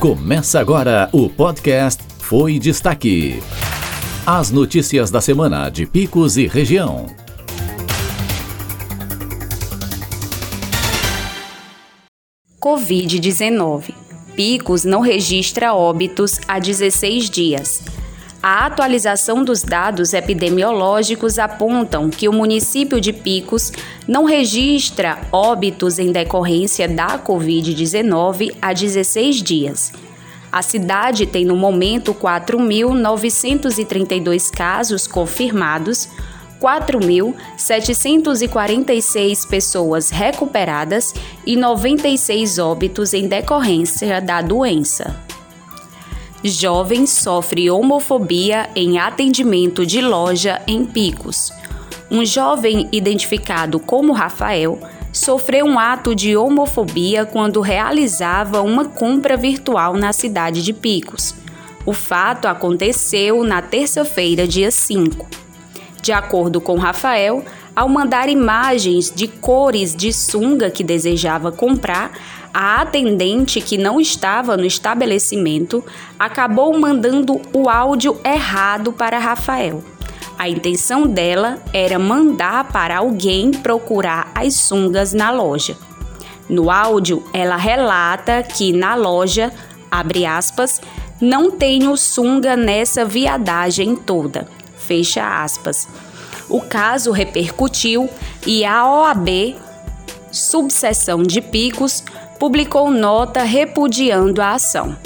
Começa 0.00 0.58
agora 0.58 1.10
o 1.12 1.28
podcast 1.28 2.02
Foi 2.20 2.58
Destaque. 2.58 3.42
As 4.24 4.50
notícias 4.50 5.10
da 5.10 5.20
semana 5.20 5.68
de 5.68 5.84
Picos 5.84 6.38
e 6.38 6.46
região. 6.46 7.04
Covid-19. 12.58 13.94
Picos 14.34 14.84
não 14.86 15.02
registra 15.02 15.74
óbitos 15.74 16.40
há 16.48 16.58
16 16.58 17.28
dias. 17.28 17.82
A 18.42 18.64
atualização 18.64 19.44
dos 19.44 19.62
dados 19.62 20.14
epidemiológicos 20.14 21.38
apontam 21.38 22.08
que 22.08 22.26
o 22.26 22.32
município 22.32 22.98
de 22.98 23.12
Picos 23.12 23.70
não 24.08 24.24
registra 24.24 25.18
óbitos 25.30 25.98
em 25.98 26.10
decorrência 26.10 26.88
da 26.88 27.18
Covid-19 27.18 28.56
há 28.62 28.72
16 28.72 29.42
dias. 29.42 29.92
A 30.50 30.62
cidade 30.62 31.26
tem 31.26 31.44
no 31.44 31.54
momento 31.54 32.14
4.932 32.14 34.50
casos 34.50 35.06
confirmados, 35.06 36.08
4.746 36.58 39.46
pessoas 39.46 40.08
recuperadas 40.08 41.12
e 41.44 41.56
96 41.56 42.58
óbitos 42.58 43.12
em 43.12 43.28
decorrência 43.28 44.18
da 44.18 44.40
doença. 44.40 45.28
Jovem 46.42 47.06
sofre 47.06 47.70
homofobia 47.70 48.70
em 48.74 48.98
atendimento 48.98 49.84
de 49.84 50.00
loja 50.00 50.62
em 50.66 50.86
Picos. 50.86 51.52
Um 52.10 52.24
jovem 52.24 52.88
identificado 52.90 53.78
como 53.78 54.14
Rafael 54.14 54.80
sofreu 55.12 55.66
um 55.66 55.78
ato 55.78 56.14
de 56.14 56.34
homofobia 56.38 57.26
quando 57.26 57.60
realizava 57.60 58.62
uma 58.62 58.86
compra 58.86 59.36
virtual 59.36 59.94
na 59.94 60.14
cidade 60.14 60.62
de 60.62 60.72
Picos. 60.72 61.34
O 61.84 61.92
fato 61.92 62.48
aconteceu 62.48 63.44
na 63.44 63.60
terça-feira, 63.60 64.48
dia 64.48 64.70
5. 64.70 65.28
De 66.00 66.10
acordo 66.10 66.58
com 66.58 66.78
Rafael, 66.78 67.44
ao 67.76 67.86
mandar 67.86 68.30
imagens 68.30 69.12
de 69.14 69.28
cores 69.28 69.94
de 69.94 70.10
sunga 70.10 70.70
que 70.70 70.82
desejava 70.82 71.52
comprar, 71.52 72.12
a 72.52 72.80
atendente 72.80 73.60
que 73.60 73.78
não 73.78 74.00
estava 74.00 74.56
no 74.56 74.64
estabelecimento 74.64 75.84
acabou 76.18 76.78
mandando 76.78 77.40
o 77.52 77.68
áudio 77.68 78.20
errado 78.24 78.92
para 78.92 79.18
Rafael. 79.18 79.82
A 80.38 80.48
intenção 80.48 81.06
dela 81.06 81.58
era 81.72 81.98
mandar 81.98 82.72
para 82.72 82.98
alguém 82.98 83.50
procurar 83.50 84.32
as 84.34 84.54
sungas 84.54 85.12
na 85.12 85.30
loja. 85.30 85.76
No 86.48 86.70
áudio, 86.70 87.22
ela 87.32 87.56
relata 87.56 88.42
que 88.42 88.72
na 88.72 88.94
loja, 88.94 89.52
abre 89.90 90.24
aspas, 90.26 90.80
não 91.20 91.50
tenho 91.50 91.96
sunga 91.96 92.56
nessa 92.56 93.04
viadagem 93.04 93.94
toda. 93.94 94.48
Fecha 94.78 95.42
aspas. 95.44 95.86
O 96.48 96.60
caso 96.60 97.12
repercutiu 97.12 98.08
e 98.46 98.64
a 98.64 98.84
OAB, 98.84 99.56
subseção 100.32 101.22
de 101.22 101.40
Picos, 101.40 102.02
publicou 102.40 102.90
nota 102.90 103.42
repudiando 103.42 104.40
a 104.40 104.52
ação. 104.52 104.96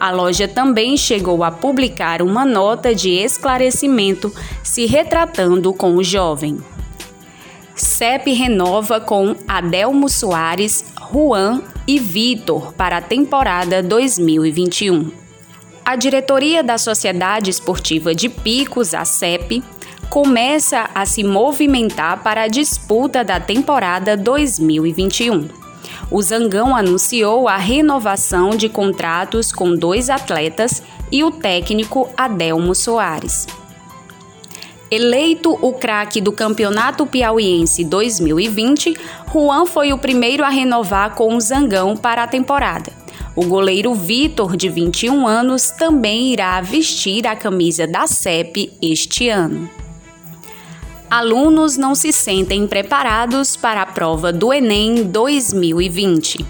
A 0.00 0.10
loja 0.10 0.48
também 0.48 0.96
chegou 0.96 1.44
a 1.44 1.50
publicar 1.50 2.22
uma 2.22 2.46
nota 2.46 2.94
de 2.94 3.10
esclarecimento 3.10 4.34
se 4.64 4.86
retratando 4.86 5.74
com 5.74 5.96
o 5.96 6.02
jovem. 6.02 6.56
CEP 7.76 8.32
renova 8.32 9.00
com 9.00 9.36
Adelmo 9.46 10.08
Soares, 10.08 10.94
Juan 11.12 11.62
e 11.86 11.98
Vitor 11.98 12.72
para 12.72 12.96
a 12.96 13.02
temporada 13.02 13.82
2021. 13.82 15.10
A 15.84 15.94
diretoria 15.94 16.62
da 16.62 16.78
Sociedade 16.78 17.50
Esportiva 17.50 18.14
de 18.14 18.30
Picos, 18.30 18.94
a 18.94 19.04
CEP, 19.04 19.62
começa 20.08 20.88
a 20.94 21.04
se 21.04 21.22
movimentar 21.22 22.22
para 22.22 22.44
a 22.44 22.48
disputa 22.48 23.22
da 23.22 23.38
temporada 23.38 24.16
2021 24.16 25.67
o 26.10 26.22
Zangão 26.22 26.74
anunciou 26.74 27.48
a 27.48 27.56
renovação 27.56 28.50
de 28.50 28.68
contratos 28.68 29.52
com 29.52 29.74
dois 29.74 30.08
atletas 30.08 30.82
e 31.12 31.22
o 31.22 31.30
técnico 31.30 32.08
Adelmo 32.16 32.74
Soares. 32.74 33.46
Eleito 34.90 35.52
o 35.60 35.74
craque 35.74 36.18
do 36.18 36.32
Campeonato 36.32 37.06
Piauiense 37.06 37.84
2020, 37.84 38.94
Juan 39.30 39.66
foi 39.66 39.92
o 39.92 39.98
primeiro 39.98 40.42
a 40.42 40.48
renovar 40.48 41.14
com 41.14 41.36
o 41.36 41.40
Zangão 41.40 41.94
para 41.94 42.22
a 42.22 42.26
temporada. 42.26 42.90
O 43.36 43.44
goleiro 43.44 43.94
Vitor, 43.94 44.56
de 44.56 44.68
21 44.68 45.26
anos, 45.26 45.70
também 45.70 46.32
irá 46.32 46.58
vestir 46.62 47.26
a 47.26 47.36
camisa 47.36 47.86
da 47.86 48.06
CEP 48.06 48.72
este 48.80 49.28
ano 49.28 49.68
alunos 51.10 51.76
não 51.76 51.94
se 51.94 52.12
sentem 52.12 52.66
preparados 52.66 53.56
para 53.56 53.82
a 53.82 53.86
prova 53.86 54.32
do 54.32 54.52
Enem 54.52 55.04
2020. 55.04 56.44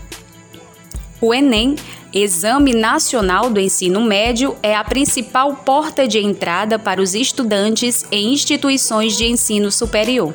O 1.21 1.35
Enem, 1.35 1.77
Exame 2.13 2.75
Nacional 2.75 3.51
do 3.51 3.61
Ensino 3.61 4.01
Médio, 4.01 4.57
é 4.63 4.75
a 4.75 4.85
principal 4.85 5.55
porta 5.57 6.07
de 6.07 6.19
entrada 6.19 6.79
para 6.79 7.01
os 7.01 7.15
estudantes 7.15 8.05
em 8.11 8.33
instituições 8.33 9.17
de 9.17 9.27
ensino 9.27 9.71
superior. 9.71 10.35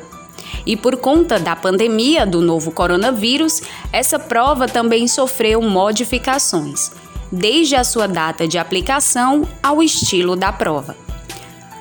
E 0.66 0.76
por 0.76 0.96
conta 0.96 1.38
da 1.38 1.54
pandemia 1.54 2.26
do 2.26 2.40
novo 2.40 2.70
coronavírus, 2.70 3.62
essa 3.92 4.18
prova 4.18 4.66
também 4.66 5.06
sofreu 5.06 5.60
modificações, 5.60 6.90
desde 7.30 7.76
a 7.76 7.84
sua 7.84 8.06
data 8.06 8.48
de 8.48 8.56
aplicação 8.56 9.46
ao 9.62 9.82
estilo 9.82 10.36
da 10.36 10.52
prova. 10.52 11.03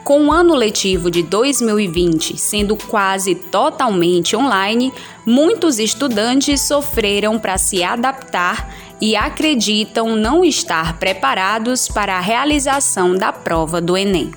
Com 0.03 0.25
o 0.25 0.31
ano 0.33 0.53
letivo 0.53 1.09
de 1.09 1.23
2020 1.23 2.37
sendo 2.37 2.75
quase 2.75 3.35
totalmente 3.35 4.35
online, 4.35 4.91
muitos 5.25 5.79
estudantes 5.79 6.59
sofreram 6.59 7.39
para 7.39 7.57
se 7.57 7.81
adaptar 7.81 8.75
e 8.99 9.15
acreditam 9.15 10.13
não 10.13 10.43
estar 10.43 10.99
preparados 10.99 11.87
para 11.87 12.17
a 12.17 12.19
realização 12.19 13.15
da 13.15 13.31
prova 13.31 13.79
do 13.79 13.95
Enem. 13.95 14.31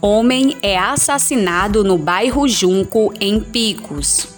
Homem 0.00 0.56
é 0.62 0.78
assassinado 0.78 1.82
no 1.82 1.98
bairro 1.98 2.46
Junco, 2.46 3.12
em 3.20 3.40
Picos. 3.40 4.28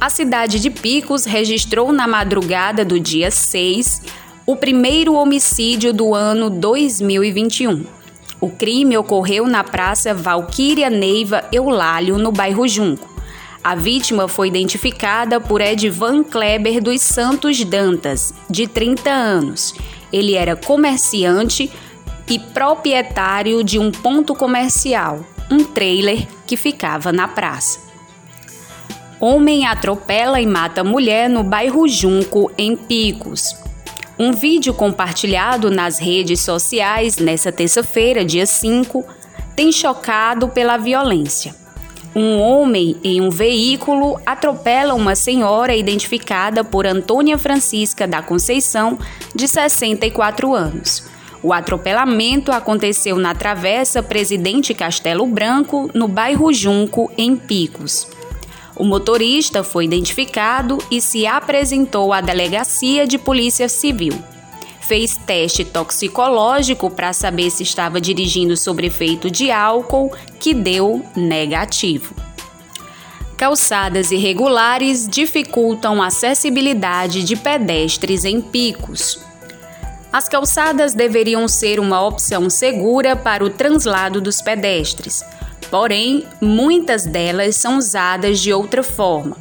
A 0.00 0.10
cidade 0.10 0.58
de 0.58 0.68
Picos 0.68 1.26
registrou 1.26 1.92
na 1.92 2.08
madrugada 2.08 2.84
do 2.84 2.98
dia 2.98 3.30
6 3.30 4.02
o 4.44 4.56
primeiro 4.56 5.14
homicídio 5.14 5.92
do 5.92 6.12
ano 6.12 6.50
2021 6.50 8.01
o 8.42 8.50
crime 8.50 8.98
ocorreu 8.98 9.46
na 9.46 9.62
Praça 9.62 10.12
Valquíria 10.12 10.90
Neiva 10.90 11.44
Eulálio, 11.52 12.18
no 12.18 12.32
bairro 12.32 12.66
Junco. 12.66 13.08
A 13.62 13.76
vítima 13.76 14.26
foi 14.26 14.48
identificada 14.48 15.40
por 15.40 15.60
Edvan 15.60 16.24
Kleber 16.24 16.82
dos 16.82 17.00
Santos 17.02 17.64
Dantas, 17.64 18.34
de 18.50 18.66
30 18.66 19.08
anos. 19.08 19.72
Ele 20.12 20.34
era 20.34 20.56
comerciante 20.56 21.70
e 22.28 22.36
proprietário 22.40 23.62
de 23.62 23.78
um 23.78 23.92
ponto 23.92 24.34
comercial, 24.34 25.24
um 25.48 25.62
trailer 25.62 26.26
que 26.44 26.56
ficava 26.56 27.12
na 27.12 27.28
praça. 27.28 27.78
Homem 29.20 29.68
atropela 29.68 30.40
e 30.40 30.46
mata 30.48 30.82
mulher 30.82 31.30
no 31.30 31.44
bairro 31.44 31.86
Junco, 31.86 32.50
em 32.58 32.74
Picos. 32.74 33.61
Um 34.18 34.32
vídeo 34.32 34.74
compartilhado 34.74 35.70
nas 35.70 35.98
redes 35.98 36.40
sociais 36.40 37.16
nesta 37.16 37.50
terça-feira, 37.50 38.24
dia 38.24 38.46
5, 38.46 39.04
tem 39.56 39.72
chocado 39.72 40.48
pela 40.48 40.76
violência. 40.76 41.54
Um 42.14 42.38
homem 42.38 42.96
em 43.02 43.22
um 43.22 43.30
veículo 43.30 44.20
atropela 44.26 44.92
uma 44.92 45.14
senhora 45.14 45.74
identificada 45.74 46.62
por 46.62 46.86
Antônia 46.86 47.38
Francisca 47.38 48.06
da 48.06 48.20
Conceição, 48.20 48.98
de 49.34 49.48
64 49.48 50.54
anos. 50.54 51.04
O 51.42 51.52
atropelamento 51.52 52.52
aconteceu 52.52 53.16
na 53.16 53.34
Travessa 53.34 54.02
Presidente 54.02 54.74
Castelo 54.74 55.26
Branco, 55.26 55.90
no 55.94 56.06
bairro 56.06 56.52
Junco, 56.52 57.10
em 57.16 57.34
Picos. 57.34 58.06
O 58.82 58.84
motorista 58.84 59.62
foi 59.62 59.84
identificado 59.84 60.76
e 60.90 61.00
se 61.00 61.24
apresentou 61.24 62.12
à 62.12 62.20
delegacia 62.20 63.06
de 63.06 63.16
polícia 63.16 63.68
civil. 63.68 64.12
Fez 64.80 65.16
teste 65.16 65.64
toxicológico 65.64 66.90
para 66.90 67.12
saber 67.12 67.48
se 67.52 67.62
estava 67.62 68.00
dirigindo 68.00 68.56
sob 68.56 68.84
efeito 68.84 69.30
de 69.30 69.52
álcool, 69.52 70.10
que 70.40 70.52
deu 70.52 71.00
negativo. 71.14 72.12
Calçadas 73.36 74.10
irregulares 74.10 75.06
dificultam 75.08 76.02
a 76.02 76.08
acessibilidade 76.08 77.22
de 77.22 77.36
pedestres 77.36 78.24
em 78.24 78.40
picos. 78.40 79.20
As 80.12 80.28
calçadas 80.28 80.92
deveriam 80.92 81.46
ser 81.46 81.78
uma 81.78 82.04
opção 82.04 82.50
segura 82.50 83.14
para 83.14 83.44
o 83.44 83.48
translado 83.48 84.20
dos 84.20 84.42
pedestres 84.42 85.22
Porém, 85.72 86.26
muitas 86.38 87.06
delas 87.06 87.56
são 87.56 87.78
usadas 87.78 88.40
de 88.40 88.52
outra 88.52 88.82
forma, 88.82 89.38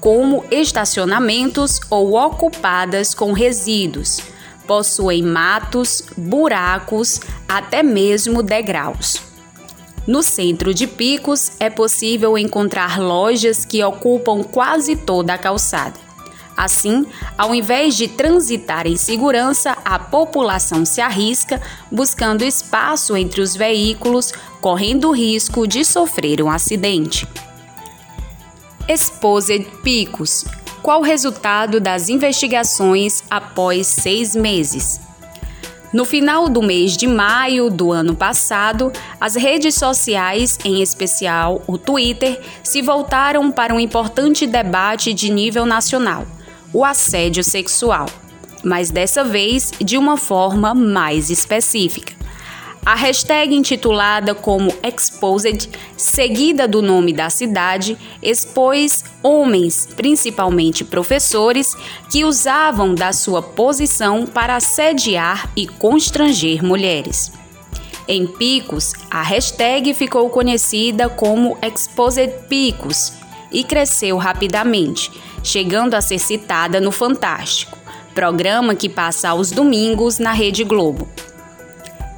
como 0.00 0.42
estacionamentos 0.50 1.78
ou 1.90 2.14
ocupadas 2.14 3.12
com 3.12 3.34
resíduos. 3.34 4.18
possuem 4.66 5.22
matos, 5.22 6.02
buracos, 6.16 7.20
até 7.46 7.82
mesmo 7.82 8.42
degraus. 8.42 9.20
No 10.06 10.22
centro 10.22 10.72
de 10.72 10.86
Picos 10.86 11.52
é 11.60 11.68
possível 11.68 12.38
encontrar 12.38 12.98
lojas 12.98 13.66
que 13.66 13.84
ocupam 13.84 14.42
quase 14.42 14.96
toda 14.96 15.34
a 15.34 15.38
calçada. 15.38 16.03
Assim, 16.56 17.06
ao 17.36 17.54
invés 17.54 17.96
de 17.96 18.08
transitar 18.08 18.86
em 18.86 18.96
segurança, 18.96 19.76
a 19.84 19.98
população 19.98 20.84
se 20.84 21.00
arrisca 21.00 21.60
buscando 21.90 22.44
espaço 22.44 23.16
entre 23.16 23.40
os 23.40 23.56
veículos, 23.56 24.32
correndo 24.60 25.08
o 25.08 25.12
risco 25.12 25.66
de 25.66 25.84
sofrer 25.84 26.42
um 26.42 26.50
acidente. 26.50 27.26
Exposed 28.88 29.66
Picos 29.82 30.44
qual 30.84 31.00
o 31.00 31.02
resultado 31.02 31.80
das 31.80 32.10
investigações 32.10 33.24
após 33.30 33.86
seis 33.86 34.36
meses? 34.36 35.00
No 35.90 36.04
final 36.04 36.46
do 36.46 36.60
mês 36.60 36.94
de 36.94 37.06
maio 37.06 37.70
do 37.70 37.90
ano 37.90 38.14
passado, 38.14 38.92
as 39.18 39.34
redes 39.34 39.76
sociais, 39.76 40.58
em 40.62 40.82
especial 40.82 41.62
o 41.66 41.78
Twitter, 41.78 42.38
se 42.62 42.82
voltaram 42.82 43.50
para 43.50 43.72
um 43.72 43.80
importante 43.80 44.46
debate 44.46 45.14
de 45.14 45.32
nível 45.32 45.64
nacional: 45.64 46.26
o 46.74 46.84
assédio 46.84 47.44
sexual, 47.44 48.06
mas 48.62 48.90
dessa 48.90 49.22
vez 49.22 49.72
de 49.80 49.96
uma 49.96 50.16
forma 50.16 50.74
mais 50.74 51.30
específica. 51.30 52.12
A 52.84 52.94
hashtag 52.94 53.54
intitulada 53.54 54.34
como 54.34 54.70
Exposed, 54.82 55.70
seguida 55.96 56.68
do 56.68 56.82
nome 56.82 57.14
da 57.14 57.30
cidade, 57.30 57.96
expôs 58.22 59.04
homens, 59.22 59.88
principalmente 59.96 60.84
professores, 60.84 61.74
que 62.10 62.26
usavam 62.26 62.94
da 62.94 63.10
sua 63.10 63.40
posição 63.40 64.26
para 64.26 64.56
assediar 64.56 65.50
e 65.56 65.66
constranger 65.66 66.62
mulheres. 66.62 67.32
Em 68.06 68.26
Picos, 68.26 68.92
a 69.10 69.22
hashtag 69.22 69.94
ficou 69.94 70.28
conhecida 70.28 71.08
como 71.08 71.56
Exposed 71.62 72.34
Picos 72.50 73.14
e 73.50 73.64
cresceu 73.64 74.18
rapidamente, 74.18 75.10
chegando 75.44 75.94
a 75.94 76.00
ser 76.00 76.18
citada 76.18 76.80
no 76.80 76.90
Fantástico, 76.90 77.78
programa 78.12 78.74
que 78.74 78.88
passa 78.88 79.28
aos 79.28 79.52
domingos 79.52 80.18
na 80.18 80.32
Rede 80.32 80.64
Globo 80.64 81.08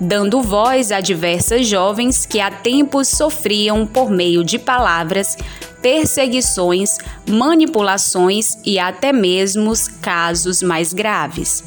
dando 0.00 0.42
voz 0.42 0.92
a 0.92 1.00
diversas 1.00 1.66
jovens 1.66 2.26
que 2.26 2.40
há 2.40 2.50
tempos 2.50 3.08
sofriam 3.08 3.86
por 3.86 4.10
meio 4.10 4.44
de 4.44 4.58
palavras, 4.58 5.36
perseguições, 5.80 6.98
manipulações 7.28 8.58
e 8.64 8.78
até 8.78 9.12
mesmo 9.12 9.72
casos 10.00 10.62
mais 10.62 10.92
graves. 10.92 11.64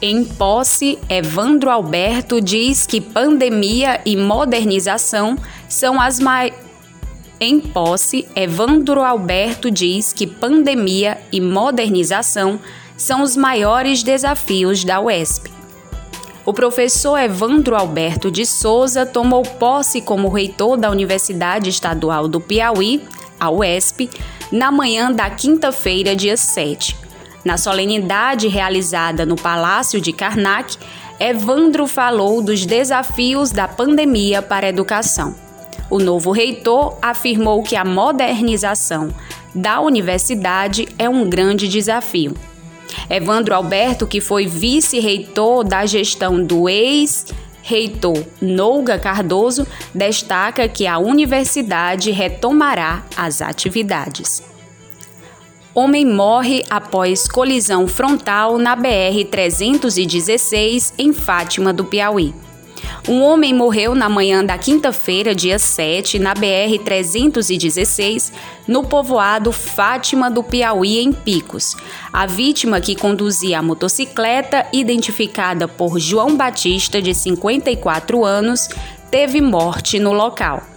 Em 0.00 0.24
posse, 0.24 0.98
Evandro 1.08 1.70
Alberto 1.70 2.40
diz 2.40 2.86
que 2.86 3.00
pandemia 3.00 4.00
e 4.04 4.16
modernização 4.16 5.36
são 5.68 6.00
as 6.00 6.20
mais 6.20 6.52
em 7.40 7.60
posse, 7.60 8.26
Evandro 8.34 9.02
Alberto 9.02 9.70
diz 9.70 10.12
que 10.12 10.26
pandemia 10.26 11.18
e 11.32 11.40
modernização 11.40 12.60
são 12.96 13.22
os 13.22 13.36
maiores 13.36 14.02
desafios 14.02 14.84
da 14.84 15.00
UESP 15.00 15.54
o 16.46 16.52
professor 16.52 17.16
Evandro 17.16 17.74
Alberto 17.74 18.30
de 18.30 18.44
Souza 18.44 19.06
tomou 19.06 19.42
posse 19.42 20.02
como 20.02 20.28
reitor 20.28 20.76
da 20.76 20.90
Universidade 20.90 21.70
Estadual 21.70 22.28
do 22.28 22.38
Piauí, 22.38 23.02
a 23.40 23.50
UESP, 23.50 24.10
na 24.52 24.70
manhã 24.70 25.10
da 25.10 25.30
quinta-feira, 25.30 26.14
dia 26.14 26.36
7. 26.36 26.96
Na 27.44 27.56
solenidade 27.56 28.46
realizada 28.46 29.24
no 29.24 29.36
Palácio 29.36 30.00
de 30.00 30.12
Karnak, 30.12 30.76
Evandro 31.18 31.86
falou 31.86 32.42
dos 32.42 32.66
desafios 32.66 33.50
da 33.50 33.66
pandemia 33.66 34.42
para 34.42 34.66
a 34.66 34.68
educação. 34.68 35.43
O 35.94 35.98
novo 36.00 36.32
reitor 36.32 36.98
afirmou 37.00 37.62
que 37.62 37.76
a 37.76 37.84
modernização 37.84 39.14
da 39.54 39.80
universidade 39.80 40.88
é 40.98 41.08
um 41.08 41.30
grande 41.30 41.68
desafio 41.68 42.34
Evandro 43.08 43.54
Alberto, 43.54 44.04
que 44.04 44.20
foi 44.20 44.44
vice-reitor 44.44 45.62
da 45.62 45.86
gestão 45.86 46.42
do 46.42 46.68
ex-reitor 46.68 48.24
Nouga 48.42 48.98
Cardoso, 48.98 49.64
destaca 49.94 50.68
que 50.68 50.84
a 50.84 50.98
universidade 50.98 52.10
retomará 52.10 53.04
as 53.16 53.40
atividades. 53.40 54.42
Homem 55.72 56.04
morre 56.04 56.64
após 56.68 57.28
colisão 57.28 57.86
frontal 57.86 58.58
na 58.58 58.76
BR-316 58.76 60.92
em 60.98 61.12
Fátima 61.12 61.72
do 61.72 61.84
Piauí. 61.84 62.34
Um 63.06 63.22
homem 63.22 63.52
morreu 63.52 63.94
na 63.94 64.08
manhã 64.08 64.42
da 64.42 64.56
quinta-feira, 64.56 65.34
dia 65.34 65.58
7, 65.58 66.18
na 66.18 66.32
BR-316, 66.32 68.32
no 68.66 68.82
povoado 68.82 69.52
Fátima 69.52 70.30
do 70.30 70.42
Piauí, 70.42 71.00
em 71.00 71.12
Picos. 71.12 71.76
A 72.10 72.24
vítima, 72.24 72.80
que 72.80 72.96
conduzia 72.96 73.58
a 73.58 73.62
motocicleta, 73.62 74.66
identificada 74.72 75.68
por 75.68 75.98
João 75.98 76.34
Batista, 76.34 77.02
de 77.02 77.12
54 77.12 78.24
anos, 78.24 78.70
teve 79.10 79.38
morte 79.38 79.98
no 79.98 80.14
local. 80.14 80.73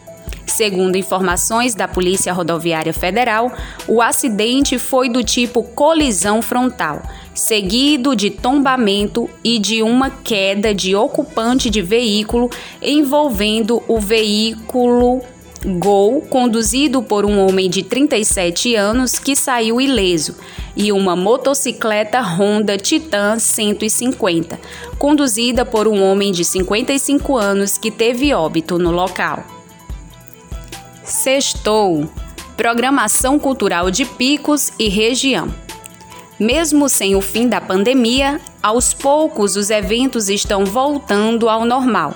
Segundo 0.57 0.95
informações 0.95 1.75
da 1.75 1.88
Polícia 1.88 2.33
Rodoviária 2.33 2.92
Federal, 2.92 3.51
o 3.88 4.01
acidente 4.01 4.80
foi 4.80 5.07
do 5.07 5.24
tipo 5.24 5.62
colisão 5.62 6.42
frontal 6.42 7.04
seguido 7.31 8.15
de 8.15 8.31
tombamento 8.31 9.30
e 9.44 9.59
de 9.59 9.83
uma 9.83 10.09
queda 10.09 10.74
de 10.74 10.95
ocupante 10.95 11.69
de 11.69 11.83
veículo 11.83 12.50
envolvendo 12.81 13.83
o 13.88 14.00
veículo 14.00 15.21
Gol, 15.63 16.21
conduzido 16.21 17.03
por 17.03 17.24
um 17.24 17.45
homem 17.45 17.69
de 17.69 17.83
37 17.83 18.75
anos 18.75 19.19
que 19.19 19.36
saiu 19.36 19.80
ileso, 19.80 20.38
e 20.75 20.92
uma 20.92 21.15
motocicleta 21.15 22.19
Honda 22.21 22.77
Titan 22.77 23.38
150, 23.38 24.60
conduzida 24.98 25.65
por 25.65 25.88
um 25.88 26.01
homem 26.01 26.31
de 26.31 26.44
55 26.45 27.38
anos 27.38 27.77
que 27.77 27.92
teve 27.92 28.33
óbito 28.33 28.80
no 28.80 28.92
local. 28.92 29.56
Sextou 31.07 32.09
Programação 32.57 33.39
Cultural 33.39 33.89
de 33.89 34.04
Picos 34.04 34.74
e 34.77 34.89
Região. 34.89 35.48
Mesmo 36.38 36.89
sem 36.89 37.15
o 37.15 37.21
fim 37.21 37.48
da 37.48 37.62
pandemia, 37.62 38.42
aos 38.62 38.94
poucos 38.94 39.56
os 39.56 39.69
eventos 39.69 40.27
estão 40.27 40.65
voltando 40.65 41.48
ao 41.48 41.63
normal 41.63 42.13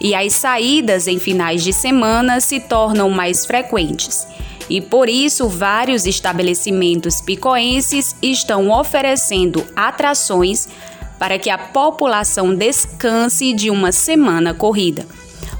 e 0.00 0.14
as 0.14 0.32
saídas 0.32 1.06
em 1.06 1.18
finais 1.18 1.62
de 1.62 1.70
semana 1.74 2.40
se 2.40 2.60
tornam 2.60 3.10
mais 3.10 3.44
frequentes. 3.44 4.26
E 4.70 4.80
por 4.80 5.10
isso, 5.10 5.46
vários 5.46 6.06
estabelecimentos 6.06 7.20
picoenses 7.20 8.16
estão 8.22 8.70
oferecendo 8.70 9.66
atrações 9.76 10.66
para 11.18 11.38
que 11.38 11.50
a 11.50 11.58
população 11.58 12.54
descanse 12.54 13.52
de 13.52 13.68
uma 13.70 13.92
semana 13.92 14.54
corrida. 14.54 15.04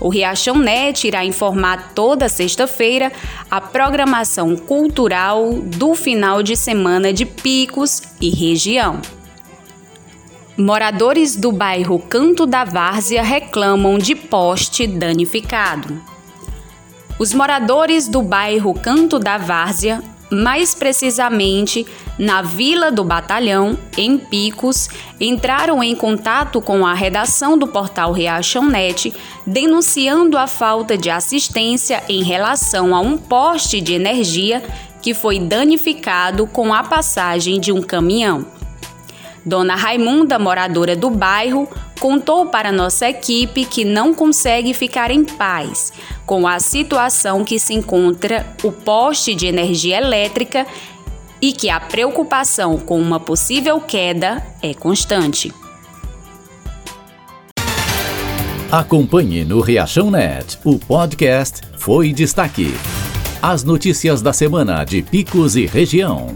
O 0.01 0.09
Riachão 0.09 0.57
Net 0.57 1.07
irá 1.07 1.25
informar 1.25 1.93
toda 1.95 2.29
sexta-feira 2.29 3.13
a 3.51 3.61
programação 3.61 4.57
cultural 4.57 5.53
do 5.53 5.95
final 5.95 6.43
de 6.43 6.57
semana 6.57 7.13
de 7.13 7.27
Picos 7.27 8.03
e 8.19 8.31
região. 8.31 9.03
Moradores 10.57 11.37
do 11.37 11.53
bairro 11.53 11.99
Canto 11.99 12.47
da 12.47 12.65
Várzea 12.65 13.23
reclamam 13.23 13.99
de 13.99 14.15
poste 14.15 14.87
danificado. 14.87 16.01
Os 17.19 17.35
moradores 17.35 18.09
do 18.09 18.23
bairro 18.23 18.73
Canto 18.73 19.19
da 19.19 19.37
Várzea 19.37 20.03
mais 20.31 20.75
precisamente 20.75 21.87
na 22.19 22.43
Vila 22.43 22.93
do 22.93 23.03
Batalhão, 23.03 23.79
em 23.97 24.17
Picos, 24.17 24.89
entraram 25.19 25.83
em 25.83 25.95
contato 25.95 26.61
com 26.61 26.87
a 26.87 26.95
redação 26.95 27.59
do 27.59 27.67
portal 27.67 28.13
Reação 28.13 28.67
Net, 28.67 29.13
denunciando 29.47 30.39
a 30.39 30.47
falta 30.47 30.97
de 30.97 31.11
assistência 31.11 32.03
em 32.09 32.23
relação 32.23 32.95
a 32.95 33.01
um 33.01 33.17
poste 33.17 33.81
de 33.81 33.95
energia 33.95 34.63
que 35.03 35.15
foi 35.15 35.39
danificado 35.39 36.47
com 36.47 36.73
a 36.73 36.85
passagem 36.85 37.59
de 37.59 37.73
um 37.73 37.81
caminhão. 37.81 38.60
Dona 39.45 39.75
Raimunda, 39.75 40.39
moradora 40.39 40.95
do 40.95 41.11
bairro, 41.11 41.69
contou 41.99 42.47
para 42.47 42.71
nossa 42.73 43.09
equipe 43.09 43.65
que 43.65 43.85
não 43.85 44.15
consegue 44.15 44.75
ficar 44.75 45.11
em 45.11 45.25
paz 45.25 45.93
com 46.27 46.47
a 46.47 46.61
situação 46.61 47.45
que 47.45 47.59
se 47.59 47.75
encontra 47.75 48.47
o 48.63 48.71
poste 48.71 49.35
de 49.35 49.47
energia 49.47 49.99
elétrica 49.99 50.67
e 51.41 51.53
que 51.53 51.71
a 51.71 51.81
preocupação 51.81 52.79
com 52.79 53.01
uma 53.01 53.19
possível 53.19 53.81
queda 53.81 54.45
é 54.63 54.75
constante. 54.75 55.53
Acompanhe 58.71 59.45
no 59.45 59.61
Reação 59.61 60.11
Net 60.11 60.57
o 60.65 60.79
podcast 60.79 61.63
Foi 61.77 62.13
Destaque. 62.13 62.73
As 63.43 63.65
notícias 63.65 64.23
da 64.23 64.33
semana 64.33 64.85
de 64.85 65.03
Picos 65.03 65.57
e 65.57 65.67
região. 65.67 66.29